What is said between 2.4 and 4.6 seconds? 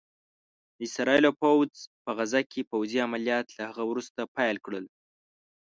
کې پوځي عمليات له هغه وروسته پيل